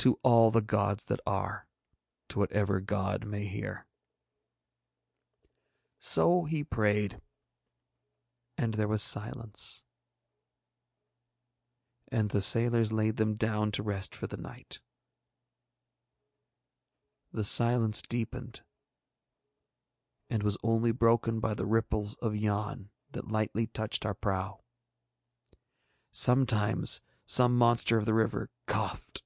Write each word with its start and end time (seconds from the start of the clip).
To 0.00 0.20
all 0.22 0.52
the 0.52 0.60
gods 0.62 1.06
that 1.06 1.18
are. 1.26 1.66
To 2.28 2.38
whatever 2.38 2.78
god 2.80 3.24
may 3.26 3.44
hear. 3.46 3.88
So 5.98 6.44
he 6.44 6.62
prayed, 6.62 7.20
and 8.56 8.74
there 8.74 8.86
was 8.86 9.02
silence. 9.02 9.82
And 12.06 12.28
the 12.28 12.42
sailors 12.42 12.92
laid 12.92 13.16
them 13.16 13.34
down 13.34 13.72
to 13.72 13.82
rest 13.82 14.14
for 14.14 14.28
the 14.28 14.36
night. 14.36 14.80
The 17.32 17.42
silence 17.42 18.00
deepened, 18.00 18.62
and 20.30 20.44
was 20.44 20.56
only 20.62 20.92
broken 20.92 21.40
by 21.40 21.54
the 21.54 21.66
ripples 21.66 22.14
of 22.16 22.36
Yann 22.36 22.90
that 23.10 23.26
lightly 23.32 23.66
touched 23.66 24.06
our 24.06 24.14
prow. 24.14 24.62
Sometimes 26.12 27.00
some 27.24 27.56
monster 27.58 27.96
of 27.98 28.04
the 28.04 28.14
river 28.14 28.50
coughed. 28.66 29.24